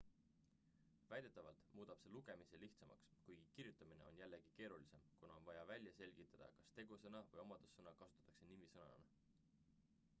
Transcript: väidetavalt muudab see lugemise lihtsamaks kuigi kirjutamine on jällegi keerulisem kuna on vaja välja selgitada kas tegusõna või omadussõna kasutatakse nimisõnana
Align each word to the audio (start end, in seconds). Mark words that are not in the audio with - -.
väidetavalt 1.09 1.65
muudab 1.79 1.99
see 2.03 2.13
lugemise 2.13 2.59
lihtsamaks 2.61 3.11
kuigi 3.27 3.45
kirjutamine 3.57 4.07
on 4.07 4.17
jällegi 4.21 4.53
keerulisem 4.59 5.03
kuna 5.19 5.35
on 5.41 5.45
vaja 5.49 5.67
välja 5.73 5.93
selgitada 5.99 6.47
kas 6.55 6.71
tegusõna 6.79 7.21
või 7.35 7.43
omadussõna 7.43 7.93
kasutatakse 8.01 8.49
nimisõnana 8.53 9.95